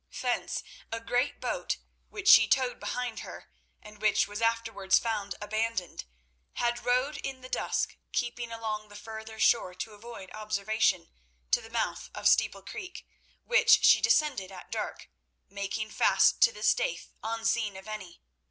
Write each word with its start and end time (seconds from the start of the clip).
Thence 0.19 0.63
a 0.91 0.99
great 0.99 1.39
boat, 1.39 1.77
which 2.09 2.27
she 2.27 2.47
towed 2.47 2.79
behind 2.79 3.19
her, 3.19 3.51
and 3.83 4.01
which 4.01 4.27
was 4.27 4.41
afterwards 4.41 4.97
found 4.97 5.35
abandoned, 5.39 6.05
had 6.53 6.83
rowed 6.83 7.17
in 7.17 7.41
the 7.41 7.49
dusk, 7.49 7.97
keeping 8.11 8.51
along 8.51 8.89
the 8.89 8.95
further 8.95 9.39
shore 9.39 9.75
to 9.75 9.93
avoid 9.93 10.31
observation, 10.33 11.11
to 11.51 11.61
the 11.61 11.69
mouth 11.69 12.09
of 12.15 12.27
Steeple 12.27 12.63
Creek, 12.63 13.05
which 13.43 13.85
she 13.85 14.01
descended 14.01 14.51
at 14.51 14.71
dark, 14.71 15.07
making 15.49 15.91
fast 15.91 16.41
to 16.41 16.51
the 16.51 16.63
Staithe, 16.63 17.05
unseen 17.21 17.77
of 17.77 17.87
any. 17.87 18.23